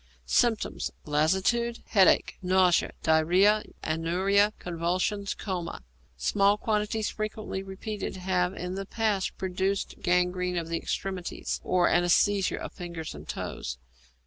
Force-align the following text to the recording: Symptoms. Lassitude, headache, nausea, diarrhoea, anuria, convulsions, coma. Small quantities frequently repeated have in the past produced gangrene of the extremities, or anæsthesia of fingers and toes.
Symptoms. 0.25 0.89
Lassitude, 1.05 1.83
headache, 1.89 2.39
nausea, 2.41 2.93
diarrhoea, 3.03 3.61
anuria, 3.83 4.51
convulsions, 4.57 5.35
coma. 5.35 5.83
Small 6.17 6.57
quantities 6.57 7.11
frequently 7.11 7.61
repeated 7.61 8.15
have 8.15 8.55
in 8.55 8.73
the 8.73 8.87
past 8.87 9.37
produced 9.37 10.01
gangrene 10.01 10.57
of 10.57 10.69
the 10.69 10.77
extremities, 10.77 11.61
or 11.63 11.87
anæsthesia 11.87 12.57
of 12.57 12.71
fingers 12.73 13.13
and 13.13 13.29
toes. 13.29 13.77